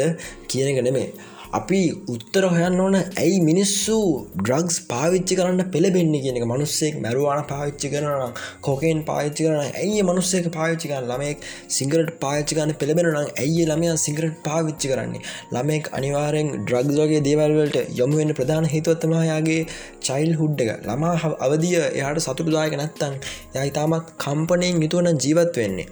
කියනක 0.48 0.80
නෙමේ 0.80 1.08
අපි 1.52 1.80
උත්තර 2.08 2.44
හොයන්න 2.54 2.80
ඕන 2.80 2.96
ඇයි 2.96 3.40
මිනිස්සු 3.40 3.96
ඩ්‍රග්ස් 4.36 4.76
පාවිච්චි 4.88 5.38
කරන්න 5.38 5.70
පෙළබෙන්නේ 5.70 6.22
කියනක 6.24 6.46
මනුස්සෙක් 6.52 6.94
මැරුවාන 7.04 7.42
පාවිච්චි 7.46 7.90
කරන 7.92 8.34
කොකෙන් 8.60 9.02
පාච්චි 9.04 9.46
කරන 9.46 9.60
ඇයි 9.82 10.02
මනුස්සේක 10.02 10.48
පාවිච්චි 10.52 10.88
කරන්න? 10.88 11.08
ළමෙක් 11.10 11.38
සිංගරට 11.68 12.10
පාච්චි 12.20 12.56
ගන්න 12.56 12.74
පෙළබෙන 12.74 13.10
නම් 13.12 13.28
ඇයි 13.42 13.66
ළමය 13.66 13.92
සිංගරට 13.96 14.40
පාවිච්චි 14.44 14.92
කරන්නේ? 14.92 15.22
ළමෙක් 15.52 15.92
අනිවාරෙන් 15.98 16.50
ඩ්‍රග්ස් 16.56 16.98
වගේ 17.00 17.22
දේවල්වලට 17.28 17.78
යොමුවෙන්න 18.00 18.36
ප්‍රධාන 18.40 18.66
හිතුවත්තමයාගේ 18.74 19.62
චයිල් 20.00 20.32
හුඩ් 20.40 20.64
එක. 20.64 20.72
ළමා 20.88 21.14
අවදිය 21.46 21.78
එයාට 21.82 22.24
සතුටුදායක 22.26 22.76
නැත්තං 22.82 23.16
යයි 23.56 23.70
තාමත් 23.78 24.12
කම්පනයෙන් 24.24 24.82
යුතුවන 24.82 25.22
ජීවත් 25.24 25.62
වෙන්නේ. 25.62 25.88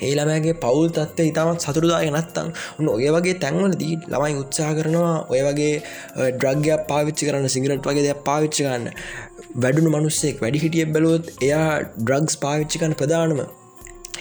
ඒළමෑගේ 0.00 0.54
පවුල් 0.56 0.88
තත්ව 0.90 1.26
ඉතාමත් 1.30 1.64
සතුරදාය 1.64 2.10
නත්තං 2.10 2.48
උන්න 2.78 2.88
ඔය 2.88 3.08
වගේ 3.10 3.36
තැන්වලදී 3.40 3.94
ළමයි 4.04 4.38
උත්සා 4.40 4.70
කරනවා 4.74 5.16
ඔය 5.28 5.42
වගේ 5.42 5.74
ඩ්‍රග්ගයක් 6.32 6.86
පාවිච්චි 6.88 7.28
කරන්න 7.28 7.48
සිගරට් 7.48 7.84
වගේ 7.84 8.06
දෙයක් 8.06 8.24
පාවිච්චි 8.24 8.64
ගන්න 8.64 8.88
වැඩුණු 9.56 9.90
මනුස්සෙක් 9.90 10.40
වැඩි 10.40 10.62
හිටිය 10.62 10.86
බැලුවොත් 10.88 11.28
එයා 11.40 11.68
ඩ්‍රග්ස් 11.98 12.34
පාවිච්චිකන 12.38 12.94
ප්‍රධානම 12.94 13.44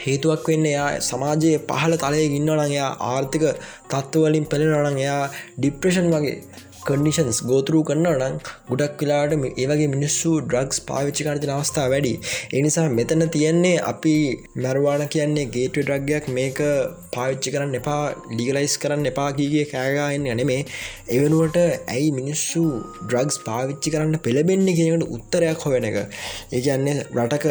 හේතුවක් 0.01 0.48
වෙන්න 0.48 0.65
එයා 0.65 0.89
සමාජයේ 1.01 1.63
පහල 1.70 1.96
තලය 1.98 2.22
ඉන්නවන 2.32 2.62
එයා 2.68 2.92
ආර්ථික 3.08 3.46
තත්ත්වවලින් 3.89 4.46
පෙළෙනවනන් 4.46 5.00
එයා 5.00 5.24
ඩිප්‍රේෂන් 5.58 6.10
වගේ 6.13 6.38
කඩිෂන්ස් 6.87 7.39
ගෝතුරු 7.49 7.81
කරන්න 7.89 8.07
නම් 8.19 8.35
ගොඩක් 8.69 9.03
වෙලාට 9.03 9.33
ඒවගේ 9.63 9.89
මිනිස්සු 9.95 10.31
ඩ්‍රග්ස් 10.43 10.79
පාවිච්චි 10.89 11.27
කරති 11.27 11.51
අවස්ථා 11.55 11.87
වැඩි. 11.93 12.13
එනිසා 12.59 12.87
මෙතන 12.97 13.25
තියෙන්නේ 13.35 13.75
අපි 13.91 14.15
මැරවාන 14.63 15.03
කියන්නේ 15.15 15.45
ගේට 15.55 15.77
ඩ්‍රග්ගයක් 15.77 16.27
මේක 16.37 16.59
පාවිච්චි 17.15 17.53
කරන්න 17.55 17.79
එපා 17.81 18.01
ලිගලයිස් 18.39 18.75
කරන්න 18.83 19.11
එපා 19.11 19.29
කීගේ 19.39 19.65
කෑගායෙන් 19.73 20.27
යනෙමේ 20.33 20.59
එවනුවට 21.17 21.61
ඇයි 21.63 22.11
මිනිස්සු 22.19 22.65
ඩ්‍රග්ස් 23.05 23.39
පාවිච්චි 23.47 23.95
කරන්න 23.95 24.23
පෙළබෙන්නේ 24.27 24.77
කියකට 24.79 25.07
උත්තරයක් 25.17 25.65
හොවෙන 25.67 25.89
එක. 25.91 25.97
ඒකන්නේ 26.57 26.97
රටක 27.17 27.47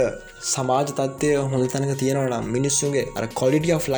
සමාජ 0.52 0.86
තත්වය 0.92 1.34
හොඳ 1.50 1.72
තැනක 1.72 1.98
තියෙනවනම් 1.98 2.54
මිනිස්සුන්ගේ 2.56 3.08
අර 3.18 3.26
කොලිටිය 3.40 3.76
of 3.78 3.88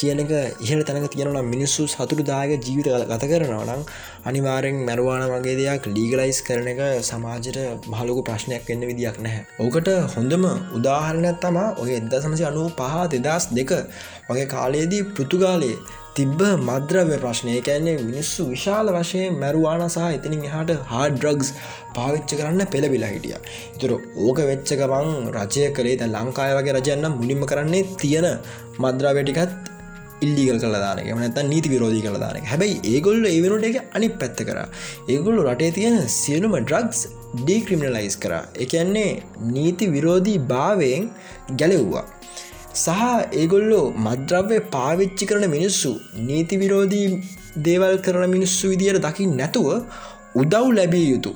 ලයිෆ් 0.00 0.16
කියනක 0.26 0.32
ඉහල 0.60 0.82
තැනක 0.82 1.10
තියෙනවා 1.10 1.42
මිනිස්සු 1.44 1.86
සතුරු 1.86 2.22
දායක 2.22 2.64
ජීවිත 2.66 2.88
ගත 3.10 3.22
කරනවා 3.22 3.64
නම් 3.66 3.82
අනිවාරෙන් 4.24 4.76
මැරවාන 4.88 5.24
වගේ 5.32 5.56
දෙයක් 5.60 5.86
ලීගලයිස් 5.88 6.40
කරන 6.42 6.68
එක 6.68 6.80
සමාජයට 7.02 7.58
මහලොකු 7.86 8.22
ප්‍රශ්නයක් 8.22 8.64
වෙන්න 8.68 8.86
විදියක් 8.90 9.16
නැහැ. 9.18 9.44
ඕකට 9.60 9.88
හොඳම 10.14 10.44
උදාහරණයක් 10.78 11.40
තමා 11.40 11.68
ඔය 11.82 11.90
එද්ද 11.98 12.12
සමසි 12.22 12.44
අනුව 12.50 12.68
පහ 12.72 12.94
දෙදස් 13.16 13.48
දෙක 13.50 13.72
වගේ 14.28 14.46
කාලයේදී 14.46 15.02
පෘතුගාලයේ 15.10 15.80
තිබ්බ 16.16 16.40
මද්‍රව්‍ය 16.68 17.16
ප්‍රශ්නය 17.24 17.56
කැන්නේ 17.60 17.96
මිනිස්සු 18.00 18.48
විශාල 18.52 18.92
වශයෙන් 18.96 19.36
මැරුවාන 19.42 19.84
සහ 19.86 20.06
එතිනින් 20.18 20.46
එහට 20.48 20.72
හාඩ 20.92 21.18
ඩ්‍රග්ස් 21.18 21.50
පාවිච්ච 21.96 22.30
කරන්න 22.38 22.62
පෙළබිලා 22.74 23.12
හිටිය. 23.14 23.36
තුර 23.80 23.90
ඕක 24.18 24.38
වෙච්චකවන් 24.50 25.10
රජය 25.36 25.66
කළේ 25.76 25.98
ද 26.00 26.08
ලංකාය 26.08 26.54
වගේ 26.58 26.78
රජයන්න 26.78 27.10
මුලින්ම 27.18 27.44
කරන්නේ 27.50 27.84
තියෙන 28.00 28.28
මද්‍රාවටිකත් 28.78 29.70
ඉල්ලිගල් 30.26 30.58
කලදානක 30.62 31.10
මනත 31.16 31.44
නීති 31.52 31.72
විරෝධී 31.74 32.04
කලදානක 32.06 32.46
හැබැයි 32.52 32.76
ඒගොල්ල 32.92 33.24
ඒවනට 33.32 33.66
එක 33.70 33.96
අනි 33.96 34.08
පැත්ත 34.20 34.40
කර. 34.48 34.58
ඒගොල්ලු 35.14 35.46
රටේ 35.48 35.72
තියෙන 35.78 35.98
සියලුම 36.20 36.54
ඩ්‍රග්ස් 36.58 37.00
ඩීක්‍රිමිනලයිස් 37.40 38.16
කර. 38.24 38.32
එකන්නේ 38.64 39.10
නීති 39.56 39.92
විරෝධී 39.96 40.38
භාවයෙන් 40.52 41.04
ගැලෙව්වා. 41.60 42.06
සහ 42.74 43.02
ඒගොල්ලෝ 43.40 43.86
මද්‍රව්‍ය 44.06 44.58
පාවිච්චි 44.74 45.30
කරන 45.30 45.46
මිනිස්සු 45.56 45.92
නීති 46.28 46.60
විරෝධී 46.62 47.08
දේවල් 47.66 47.96
කරන 48.06 48.26
මිනිස්සු 48.36 48.72
විදියට 48.72 49.02
දකිින් 49.06 49.32
නැතුව 49.40 49.68
උදව් 50.42 50.66
ලැබිය 50.78 51.06
යුතු 51.12 51.32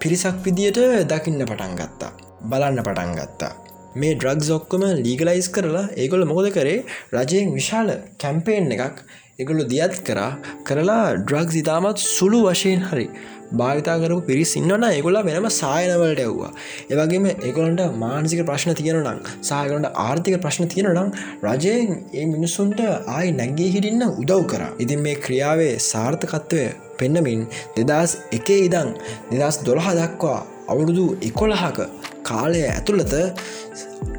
පිරිසක් 0.00 0.36
විදියට 0.46 0.80
දකින්න 1.12 1.46
පටන් 1.50 1.78
ගත්තා. 1.80 2.12
බලන්න 2.50 2.84
පටන් 2.86 3.14
ගත්තා. 3.20 3.52
මේ 4.00 4.14
ඩ්‍රග් 4.14 4.48
ඔක්කොම 4.56 4.82
ලීගලයිස් 5.04 5.48
කරලා 5.56 5.86
ඒගොල 6.02 6.24
මොකද 6.30 6.48
කරේ? 6.56 6.80
රජයෙන් 7.14 7.54
විශාල 7.58 7.88
කැම්පේෙන් 8.22 8.74
එකක් 8.76 8.98
එගොලු 9.42 9.64
දියත් 9.72 9.94
කරා. 10.08 10.28
කරලා 10.68 11.04
ඩ්‍රග් 11.18 11.56
ඉතාමත් 11.62 12.02
සුළු 12.06 12.40
වශයෙන් 12.46 12.82
හරි 12.90 13.06
භාවිතා 13.52 13.96
කරපු 14.02 14.20
පිරිස් 14.28 14.52
ඉන්නන 14.60 14.84
ඒගොලා 14.88 15.24
වෙනම 15.28 15.46
සායනවලට 15.58 16.22
ඇව්වා. 16.24 16.50
ඒවගේම 16.90 17.26
ඒගොලන්ට 17.28 17.82
මානසික 18.02 18.42
ප්‍රශ්න 18.50 18.74
තියෙනනම් 18.80 19.22
සායගලට 19.50 19.88
ආර්ථික 20.06 20.36
ප්‍රශ්න 20.44 20.68
තියෙනනම් 20.74 21.14
රජයෙන් 21.46 21.94
ඒ 22.14 22.26
මිනිස්සුන්ට 22.34 22.82
ආයි 22.86 23.36
නැගගේ 23.40 23.70
හිටින්න 23.76 24.08
උදව් 24.10 24.42
කර. 24.52 24.62
ඉතින් 24.84 25.00
මේ 25.06 25.16
ක්‍රියාවේ 25.26 25.72
සාර්ථකත්වය 25.90 26.66
පෙන්නමින් 26.98 27.46
දෙදස් 27.78 28.18
එකේ 28.38 28.60
ඉදං 28.66 28.92
දෙදස් 29.32 29.58
දොළහ 29.68 29.88
දක්වා 30.00 30.40
අවුරුදු 30.68 31.06
එකොළහක 31.22 31.80
කාලය 32.28 32.60
ඇතුළත 32.66 33.16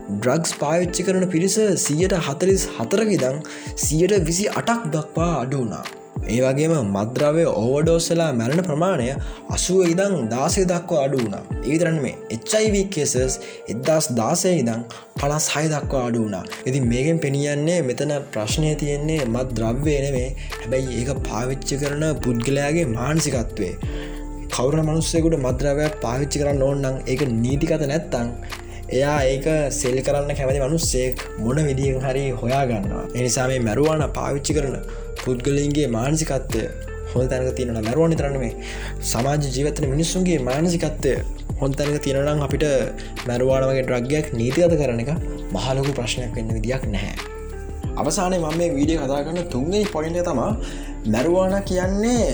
ඩ්‍රග්ස් 0.10 0.52
පාවිච්චි 0.60 1.08
කරන 1.08 1.28
පිරිස 1.30 1.56
සියට 1.86 2.18
හතලිස් 2.28 2.66
හතරකිදං 2.76 3.40
සියට 3.86 4.20
විසි 4.28 4.52
අටක් 4.60 4.92
දක්වා 4.94 5.32
අඩුවනා. 5.44 5.86
ඒ 6.26 6.40
වගේම 6.44 6.74
මද්‍රවය 6.94 7.44
ඕවඩෝස්සලා 7.52 8.30
මැරණ 8.34 8.62
ප්‍රමාණය 8.62 9.08
අසුව 9.56 9.80
ඉදං 9.92 10.16
දාසේ 10.34 10.66
දක්වා 10.72 11.04
අඩු 11.06 11.18
වුණා. 11.22 11.44
ඒතරන්න 11.66 12.00
මේ 12.06 12.16
එච්චයිව 12.36 12.76
කේසස් 12.96 13.36
එදදාස් 13.74 14.08
දාසය 14.20 14.52
ඉදං 14.62 14.82
පලස් 15.20 15.48
හය 15.54 15.66
දක්වා 15.74 16.04
අඩු 16.10 16.24
වුණා. 16.24 16.44
ඉති 16.68 16.82
මේකෙන් 16.92 17.22
පෙනියන්නේ 17.26 17.80
මෙතන 17.90 18.14
ප්‍රශ්නය 18.34 18.74
තියෙන්නේ 18.84 19.22
මත් 19.26 19.48
ද්‍රව්වේ 19.58 20.00
නෙවේ 20.06 20.30
හැබැයි 20.54 21.00
ඒක 21.00 21.12
පාවිච්චි 21.30 21.82
කරන 21.84 22.06
පුද්ගලයාගේ 22.26 22.88
මානසිකත්වේ 22.98 23.74
කවර 24.58 24.80
මනුස්සයකුට 24.82 25.36
මද්‍රවයක් 25.38 25.96
පාවිච්චි 26.02 26.38
කරන්න 26.42 26.62
ඕන්නම් 26.68 26.96
ඒක 27.06 27.22
නීතිකත 27.36 27.84
නැත්තං 27.84 28.30
එයා 28.90 29.18
ඒක 29.32 29.46
සෙල් 29.72 29.98
කරන්න 30.02 30.32
කැමති 30.32 30.62
මනුස්සෙක් 30.64 31.22
මොන 31.40 31.60
විදිියෙන් 31.68 32.00
හරි 32.02 32.24
හොයා 32.42 32.64
ගන්නවා 32.70 33.04
එනිසා 33.20 33.46
මේ 33.52 33.60
මැරුවාන 33.60 34.04
පාවිච්චි 34.18 34.58
කරන 34.58 34.76
පුද්ගලින්ගේ 35.22 35.88
මානසිකත්වය 35.98 36.64
හොඳ 37.14 37.30
තැනක 37.30 37.54
තියෙන 37.56 37.80
මැරුවනි 37.80 38.18
තරන්නේ 38.18 38.52
සමාජ 39.06 39.46
ජීවතන 39.48 39.88
මිනිස්සුන්ගේ 39.94 40.40
මානසිකත්වය 40.42 41.16
හොන් 41.62 41.72
තැනක 41.74 42.02
තියෙනනම් 42.02 42.46
අපිට 42.48 42.68
මැරුවානවගේ 43.28 43.86
ඩ්‍රග්ගයක් 43.86 44.28
නීතිගත 44.34 44.78
කරන 44.82 45.02
එක 45.06 45.12
මහලොකු 45.56 45.98
ප්‍රශ්නයක් 46.00 46.32
වෙන්න 46.36 46.54
විදියක් 46.58 46.84
නැහැ. 46.88 47.16
අවසානය 47.96 48.38
මම 48.38 48.58
මේ 48.60 48.76
වීඩිය 48.76 49.00
කතාගන්න 49.00 49.50
තුන්ගේ 49.54 49.90
පොයින්ට 49.94 50.24
තමා 50.26 50.52
මැරුවාන 51.08 51.56
කියන්නේ 51.64 52.26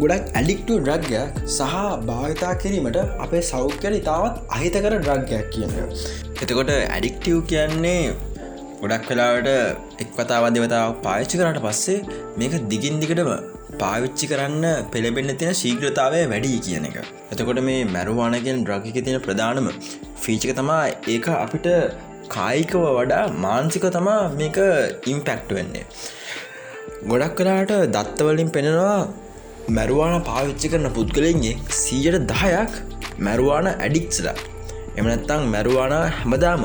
ගොඩක් 0.00 0.26
ඇඩික්ටු 0.38 0.74
ඩ්‍රග්ගයක් 0.78 1.36
සහ 1.48 1.74
භාවිතා 2.08 2.50
කිරීමට 2.62 2.98
අපේ 3.24 3.40
සෞඛ්‍යයට 3.50 3.96
ඉතාවත් 4.00 4.34
අහිතකර 4.56 4.92
ඩ්‍රග්ගයක් 4.96 5.46
කියන 5.54 5.72
එතකොට 6.42 6.72
ඇඩික්ටව් 6.72 7.38
කියන්නේ 7.52 8.02
ගොඩක් 8.82 9.08
වෙලාවට 9.10 9.48
එක් 10.02 10.10
වතාව 10.18 10.48
දෙවතාව 10.56 10.90
පාච්චි 11.06 11.40
කරට 11.40 11.62
පස්සේ 11.66 12.20
මේක 12.36 12.56
දිගින් 12.72 13.00
දිගටම 13.02 13.32
පාවිච්චි 13.80 14.26
කරන්න 14.26 14.66
පෙළබෙන්න 14.92 15.32
තියෙන 15.34 15.58
ශීග්‍රතාවය 15.62 16.22
වැඩි 16.26 16.60
කියන 16.60 16.88
එක. 16.90 16.98
එතකොට 17.32 17.64
මේ 17.68 17.80
මැරුවානගෙන් 17.96 18.64
ද්‍රගික 18.68 18.98
තියෙන 19.00 19.20
ප්‍රධානම 19.20 19.68
ෆීචික 20.24 20.52
තමා 20.54 20.80
ඒක 21.08 21.28
අපිට 21.36 21.68
කායිකව 22.30 22.84
වඩා 22.92 23.26
මාන්සික 23.40 23.86
තමා 23.90 24.22
මේක 24.40 24.58
ඉම්පැක්ට් 25.12 25.52
වෙන්නේ. 25.58 25.86
ගොඩක් 27.04 27.38
කලාට 27.38 27.78
දත්තවලින් 27.94 28.50
පෙනෙනවා 28.50 28.98
මැරුවාන 29.68 30.14
පාවිච්චි 30.22 30.68
කරන 30.72 30.86
පුද්ගලෙන්ගේ 30.96 31.54
සීයට 31.78 32.26
දහයක් 32.30 32.74
මැරුවාන 33.26 33.68
ඇඩික්ස්ලා 33.70 34.34
එමනැත්තං 34.98 35.48
මැරුවාන 35.54 35.94
හැමදාම 36.18 36.62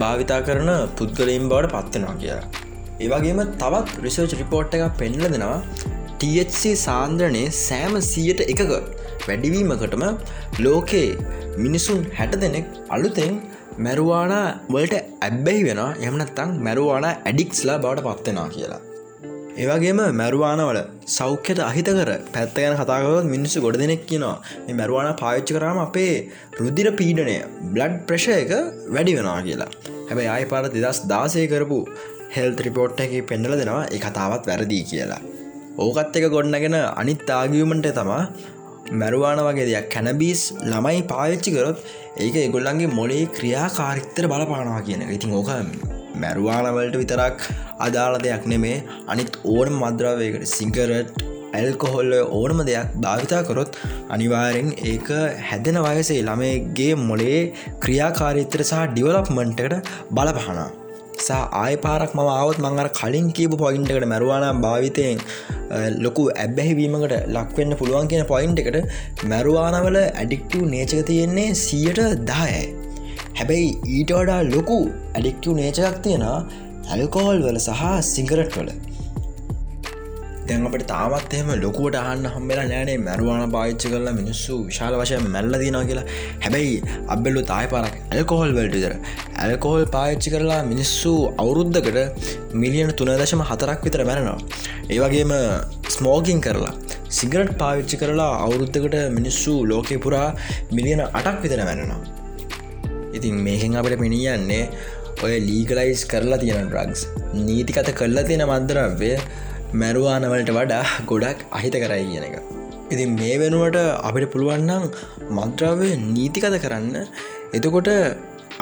භාවිතා 0.00 0.40
කරන 0.48 0.70
පුද්ගලයින් 0.98 1.46
බවට 1.52 1.70
පත්වෙනවා 1.74 2.16
කියලා. 2.22 2.48
ඒවගේම 3.04 3.40
තවත් 3.54 4.02
රිසර්ච් 4.06 4.34
රිපෝට් 4.40 4.74
එක 4.78 4.84
පෙන්ල 4.98 5.22
දෙනවා 5.26 5.60
THC 6.20 6.74
සාන්ද්‍රණය 6.86 7.44
සෑම 7.60 7.94
සීයට 8.10 8.42
එකක 8.46 8.62
වැඩිවීමකටම 9.28 10.04
ලෝකයේ 10.58 11.08
මිනිසුන් 11.56 12.02
හැට 12.18 12.36
දෙනෙක් 12.44 12.68
අලුතෙන් 12.88 13.34
මැරුවාන 13.78 14.36
වලට 14.74 15.04
ඇබ්බැහි 15.28 15.64
වෙන 15.70 15.82
එමනත්තං 16.08 16.58
මැරුවාන 16.66 17.10
ඇඩික්ස්ලා 17.10 17.82
බවට 17.84 18.08
පත්වෙනවා 18.08 18.48
කියලා. 18.56 18.82
ඒවගේම 19.58 20.00
මැරුවානවල 20.14 20.78
සෞඛ්‍යයට 21.16 21.60
අහිතකර 21.68 22.10
පැත්ත 22.34 22.54
ගැන 22.56 22.76
කතාකවත් 22.80 23.26
මිනිස්සු 23.34 23.62
ගොඩ 23.64 23.78
දෙනෙක් 23.82 24.02
කියනවා. 24.06 24.36
මේ 24.66 24.76
මැරුවාන 24.80 25.10
පාවිච්චි 25.22 25.56
කරාම 25.56 25.78
අපේ 25.86 26.14
රුදිර 26.60 26.88
පීඩනය 27.00 27.36
බ්ලඩ් 27.74 27.96
ප්‍රශය 28.08 28.32
එක 28.36 28.52
වැඩි 28.94 29.16
වෙනවා 29.18 29.40
කියලා. 29.42 29.70
හැබැයි 30.08 30.30
ආය 30.34 30.44
පාර 30.52 30.64
දෙදස් 30.76 31.00
දාසය 31.12 31.44
කරපු 31.52 31.80
හෙල්ත 32.36 32.64
රිපෝට් 32.66 33.04
එක 33.06 33.14
පෙන්ඩල 33.30 33.58
දෙනවා 33.62 33.84
ඒ 33.88 34.00
කතාවත් 34.06 34.50
වැරදිී 34.50 34.88
කියලා. 34.92 35.22
ඕකත් 35.78 36.16
එක 36.18 36.26
ගොඩනගෙන 36.36 36.78
අනිත් 37.02 37.30
ආගියමට 37.30 37.88
තමා 38.00 38.22
මැරුවාන 38.92 39.40
වගේ 39.46 39.68
දෙයක් 39.70 39.88
කැනබිස් 39.94 40.42
ළමයි 40.64 41.02
පාවිච්චි 41.12 41.56
කරොත් 41.56 41.78
ඒක 42.18 42.36
එගොල්ලන්ගේ 42.46 42.94
මොලේ 42.98 43.24
ක්‍රියා 43.38 43.70
කාරිත්තර 43.78 44.30
බලපානවා 44.32 44.82
කියන 44.88 45.08
ඉතින් 45.16 45.34
ඕක 45.38 45.50
මැරුවානවලට 46.22 47.00
විතරක් 47.02 47.48
අදාළ 47.80 48.22
දෙයක් 48.26 48.46
නෙමේ. 48.52 48.78
අනිත් 49.06 49.30
ඕන 49.46 49.68
මද්‍රාවයකට 49.74 50.48
සිංකරට් 50.50 51.28
ඇල්කොහොල්ල 51.58 52.12
ඕනම 52.32 52.60
දෙයක් 52.68 52.90
භාවිතා 53.04 53.42
කරොත් 53.42 53.78
අනිවාරෙන් 54.08 54.68
ඒක 54.84 55.08
හැදෙන 55.48 55.78
වයසේ 55.86 56.20
ළමයගේ 56.22 56.92
මොලේ 57.08 57.40
ක්‍රියාකාරීත්‍ර 57.84 58.62
සහ 58.64 58.84
ඩිවලප්මන්ටකට 58.90 59.90
බලපහනා 60.10 60.68
සා 61.20 61.40
ආය 61.62 61.74
පාරක් 61.76 62.12
ම 62.16 62.22
ආවත් 62.26 62.60
මංගර 62.66 62.88
කලින් 63.00 63.26
කියපු 63.30 63.56
පොයින්ටකට 63.56 64.10
මැරුවානම් 64.12 64.62
භාවිතයෙන් 64.66 65.18
ලොකු 66.04 66.24
ඇබැහිවීමකට 66.36 67.16
ලක්වෙන්න 67.36 67.78
පුළුවන් 67.80 68.10
කියන 68.12 68.24
පොයින්ට 68.24 68.62
එකට 68.62 68.78
මැරුවානවල 69.32 69.98
ඇඩික්ටව 70.02 70.62
නේචක 70.74 71.02
තියෙන්නේ 71.10 71.48
සියට 71.64 72.00
දායයි 72.30 72.79
හැබැයි 73.40 73.68
ඊට 73.96 74.10
වඩා 74.16 74.40
ලොකු 74.54 74.78
ඇඩික්ටව 75.16 75.52
නේචකක් 75.58 75.98
තියෙන 76.06 76.24
ඇල්කෝල් 76.30 77.38
වල 77.46 77.58
සහ 77.66 77.84
සිංගරට් 78.08 78.56
වල. 78.58 78.70
දැන් 80.48 80.66
අපට 80.68 80.84
තාමත් 80.90 81.34
එම 81.38 81.48
ලොකුවට 81.62 81.96
අහන්න 82.00 82.26
හම්බෙලා 82.34 82.66
නෑනේ 82.72 82.96
මැරුවාන 83.06 83.54
පාච්ච 83.54 83.86
කරලා 83.92 84.14
මිනිස්සු 84.18 84.58
විශාල 84.68 84.96
වශය 85.00 85.22
මැල්ල 85.36 85.56
දිනා 85.64 85.82
කියලා. 85.90 86.04
හැබැයි 86.44 86.76
අබෙල්ලු 87.14 87.46
තායි 87.52 87.72
පරක් 87.74 87.94
ඇල්කොහොල් 88.12 88.54
වල්ටදර 88.58 88.94
ඇල්කොහොල් 89.44 89.86
පාච්චි 89.96 90.34
කරලා 90.36 90.60
මිනිස්සු 90.72 91.14
අවුරුද්ධකට 91.44 91.98
මිලියන 92.62 92.94
තුනදශම 93.00 93.46
හතරක් 93.50 93.80
විතර 93.88 94.04
මැරෙනවා. 94.10 94.38
ඒවගේම 94.94 95.34
ස්මෝගින් 95.96 96.46
කරලා 96.48 96.74
සිගරට් 97.18 97.58
පාවිච්චි 97.64 98.04
කරලා 98.04 98.32
අවුරුද්ධකට 98.46 99.02
මිනිස්සු 99.18 99.54
ලෝකෙ 99.72 99.98
පුරා 100.06 100.30
මිලියන 100.78 101.06
අටක් 101.20 101.38
විතර 101.46 101.62
මැරෙනවා. 101.70 102.19
ඉතින් 103.16 103.36
මේහෙන් 103.46 103.76
අපට 103.80 103.96
පිණියන්නේ 104.02 104.64
ඔය 105.24 105.34
ලීගලයිස් 105.48 106.02
කරලා 106.12 106.40
තියෙන 106.42 106.68
ඩ්‍රග්ස් 106.68 107.02
නීතිකත 107.46 107.90
කරලා 108.00 108.24
තියෙන 108.28 108.44
මන්දරවය 108.50 109.12
මැරුවානවලට 109.80 110.50
වඩා 110.58 110.84
ගොඩක් 111.10 111.44
අහිත 111.58 111.76
කරයි 111.82 112.06
කියන 112.10 112.24
එක. 112.28 112.36
ඉතින් 112.92 113.10
මේ 113.20 113.36
වෙනුවට 113.42 113.78
අපිට 114.08 114.32
පුළුවන්නම් 114.32 114.84
මන්ත්‍රාවය 115.38 115.88
නීතිකත 116.08 116.56
කරන්න. 116.64 116.96
එතකොට 117.56 117.90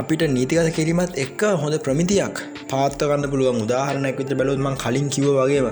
අපිට 0.00 0.22
නීතිකත 0.36 0.68
කිරීමත් 0.76 1.14
එක්ක 1.24 1.42
හොඳ 1.62 1.76
ප්‍රමිතියක් 1.86 2.36
පාත්තකන්න 2.72 3.24
පුළුවන්. 3.32 3.62
උදාහරණයක් 3.64 4.18
විත 4.20 4.34
බැලුත්මන් 4.40 4.76
කලින් 4.84 5.08
කිව 5.14 5.28
වගේම 5.38 5.68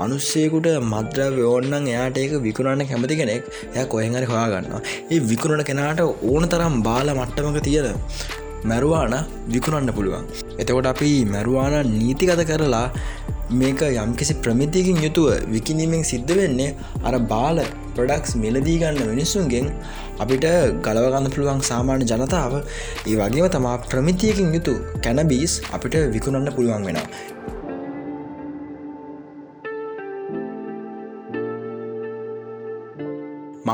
මනුස්සයකුට 0.00 0.68
මද්‍රව්‍ය 0.92 1.42
ඕන්නන් 1.52 1.88
එයාට 1.92 2.20
ඒක 2.22 2.34
විකුණන්න 2.46 2.84
කැමති 2.90 3.18
කෙනෙක් 3.20 3.44
එය 3.78 3.84
කොහෙහරි 3.92 4.28
හොයාගන්නවා. 4.32 4.82
ඒ 5.12 5.20
විකුණන 5.32 5.64
කෙනාට 5.70 6.00
ඕන 6.30 6.46
තරම් 6.52 6.76
බාල 6.88 7.10
මට්ටමක 7.18 7.60
තියෙන 7.68 7.98
මැරුවාන 8.70 9.14
විකුණන්න 9.54 9.94
පුළුවන්. 9.98 10.24
එතකොට 10.62 10.88
අපි 10.92 11.12
මැරුවාන 11.34 11.76
නීතිකත 12.00 12.42
කරලා 12.50 12.86
මේක 13.60 13.82
යම්කිසි 14.02 14.34
ප්‍රමිතියකින් 14.44 14.98
යුතුව 15.06 15.28
විකිනීමෙන් 15.54 16.04
සිද්ධ 16.10 16.32
වෙන්නේ 16.38 16.70
අර 17.08 17.14
බාල 17.32 17.58
ප්‍රඩක්ස් 17.96 18.32
මිලදීගන්න 18.44 19.00
මිනිස්සුන්ගෙන් 19.10 19.66
අපිට 20.22 20.46
ගලවගන්න 20.86 21.32
පුළුවන් 21.34 21.60
සාමාන්‍ය 21.70 22.06
ජනතාව. 22.12 22.54
ඒ 23.10 23.16
වගේම 23.20 23.48
තමා 23.56 23.76
ප්‍රමිතියකින් 23.90 24.54
යුතු 24.56 24.74
කැනබීස් 25.06 25.54
අපිට 25.76 25.98
විකුණන්න 26.16 26.54
පුළුවන් 26.56 26.86
වෙන. 26.88 27.00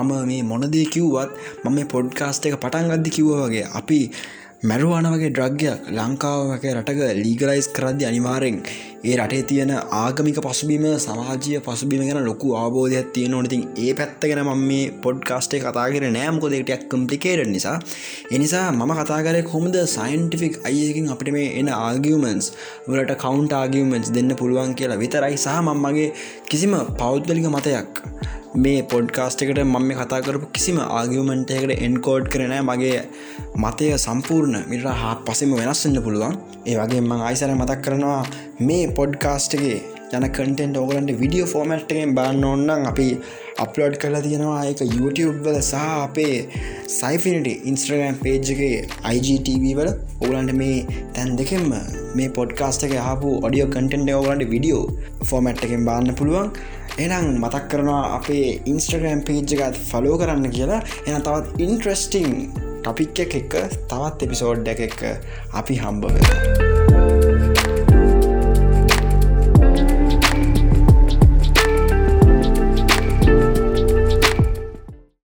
මම 0.00 0.26
මේ 0.26 0.42
මොනදේ 0.42 0.86
කිව්වත් 0.86 1.30
මම 1.62 1.72
මේ 1.74 1.90
පොඩ්කාස්ට 1.94 2.48
එක 2.48 2.60
පටන් 2.60 2.94
අද්දි 2.96 3.10
කිව්ව 3.10 3.32
වගේ 3.38 3.64
අපි 3.74 4.00
මැරුවාන 4.60 5.06
වගේ 5.06 5.30
ඩ්‍රග්ගයක් 5.30 5.90
ලංකාව 5.92 6.40
වගේ 6.48 6.70
රටක 6.74 7.00
ලීගලයිස් 7.18 7.66
කරද්දි 7.70 8.06
අනිවාරෙන් 8.06 8.56
ඒ 9.00 9.16
රටේ 9.16 9.42
තියෙන 9.42 9.70
ආගමික 9.96 10.38
පසුබීම 10.40 10.86
සමාජය 10.98 11.60
පසුබීම 11.60 12.02
ගැන 12.02 12.18
ලොකු 12.24 12.48
අවබෝධයක් 12.56 13.12
තියෙන 13.14 13.36
ඕනතින් 13.38 13.62
ඒ 13.76 13.92
පැත්ත 13.94 14.18
ගැන 14.22 14.40
ම 14.44 14.64
මේ 14.64 14.88
පොඩ්කාස්ටේ 15.04 15.60
කතාගෙන 15.60 16.06
නෑම්කොදටයක් 16.12 16.82
කම්පලිකේට 16.90 17.46
නිසා. 17.48 17.76
එනිසා 18.32 18.64
මම 18.72 18.92
කතාකරය 19.00 19.42
කොමද 19.44 19.78
සයින්ටිෆික් 19.88 20.58
අයකින් 20.64 21.06
අපිට 21.14 21.30
මේ 21.32 21.46
එන 21.60 21.70
ආගියමන්ස් 21.76 22.48
වලට 22.88 23.16
කවන්් 23.16 23.46
ආගියමන්ස් 23.54 24.10
දෙන්න 24.10 24.34
පුළුවන් 24.34 24.74
කියලා 24.74 24.98
විතරයි. 24.98 25.36
සහ 25.36 25.62
මම්මගේ 25.62 26.10
කිසිම 26.50 26.74
පෞද්ගලික 26.98 27.48
මතයක් 27.48 28.02
මේ 28.54 28.82
පොඩ්කාස්ට 28.82 29.42
එකට 29.42 29.58
මම 29.62 29.82
මේ 29.88 29.96
කතා 29.96 30.20
කරපු 30.20 30.46
කිසිම 30.52 30.78
ආගියමන්ටයකට 30.80 31.72
එන්කෝඩ් 31.86 32.28
කරන 32.32 32.54
මගේ 32.68 33.00
මතය 33.56 33.90
සම්පූර්ණ 33.98 34.56
මිට 34.70 34.86
හත් 35.02 35.18
පසෙම 35.26 35.52
වෙනස්සන්න 35.52 35.98
පුළුවන්. 36.02 36.38
ඒ 36.66 36.76
වගේ 36.78 37.00
මං 37.00 37.20
අයිසර 37.28 37.52
මතක් 37.54 37.82
කරනවා 37.82 38.22
මේ 38.60 38.86
පොඩ්කාස්ටගේ 38.98 39.76
යන 40.16 40.24
කටෙන්ට 40.28 40.76
ඕගලන්ට 40.76 41.12
විඩියෝ 41.20 41.50
ෆෝමට්ගෙන් 41.52 42.14
බාන්න 42.18 42.44
ඔන්නන් 42.44 42.86
අපි 42.90 43.08
අප්ලෝඩ් 43.64 43.98
කරලා 44.02 44.22
තියෙනවා. 44.22 44.64
එක 44.70 44.80
YouTube 44.96 45.36
වල 45.44 45.60
සහ 45.60 45.84
අපේ 46.06 46.36
සයිෆිනිට 46.98 47.68
ඉන්ස්ට්‍රගම් 47.70 48.16
පේජ්ගේ 48.24 48.72
IGTV 49.12 49.64
වල. 49.78 49.92
ඕලන්ට 50.24 50.56
මේ 50.62 51.02
තැන් 51.12 51.36
දෙකෙම 51.36 51.68
මේ 52.16 52.30
පොඩ්කාස්ට 52.40 52.88
එක 52.88 52.96
හපු 53.08 53.36
ඔඩියෝ 53.46 53.70
කටෙන්ට 53.74 54.16
ඕගලන්ට 54.16 54.50
විඩියෝ 54.54 54.84
ෆෝමට් 55.30 55.64
එකෙන් 55.68 55.84
බාන්න 55.84 56.14
පුළුවන්. 56.14 56.50
එනම් 56.98 57.26
මතක් 57.38 57.64
කරනවා 57.70 58.04
අපේ 58.14 58.46
ඉන්ස්ට්‍රගම් 58.66 59.20
පේජ්ජගත් 59.26 59.82
ෆලෝ 59.90 60.16
කරන්න 60.18 60.50
කියලා. 60.50 60.80
එන 61.06 61.22
තවත් 61.22 61.60
ඉන්ට්‍රස්ටිං 61.60 62.32
ටොපික් 62.80 63.22
එක 63.26 63.36
එක 63.42 63.60
තවත් 63.86 64.26
එපිසෝඩ් 64.26 64.72
එක 64.74 64.82
එක 64.88 64.98
අපි 65.54 65.78
හම්බ 65.78 66.10
වෙලා 66.10 66.67